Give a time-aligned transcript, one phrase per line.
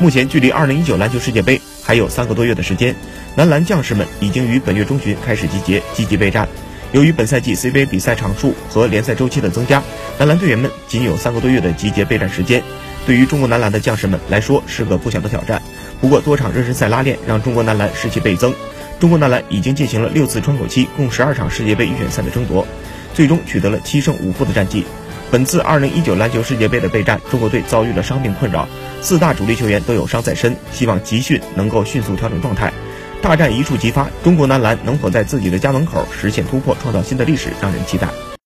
[0.00, 2.96] 目前距离2019篮球世界杯还有三个多月的时间，
[3.34, 6.48] 男篮将士们已经于本月中旬开始集结，积极备战。
[6.92, 9.82] 由于本赛季 CBA 比赛场数和联赛周期的增加，
[10.18, 12.62] 男篮队员们仅有三个多月的集结备战时间，
[13.06, 15.60] 对于中国男篮的将士们来说是个不小的挑战。
[16.00, 18.54] 不过，多场热身赛拉练让中国男篮士气倍增。
[18.98, 22.66] 中国男篮已经进行了六次窗口期，共十二场世界杯预选赛的争夺，
[23.12, 24.86] 最终取得了七胜五负的战绩。
[25.30, 28.66] 本次二零一九篮球世界杯的备战，中国队遭遇了伤病困扰，
[29.00, 32.72] 四大主力球员都有伤在身，希望集训能够迅速调整状态。
[33.22, 38.08] 大战一触即发，中国男篮能否在自己的家门口实现突破，创造新的历史，让人期待。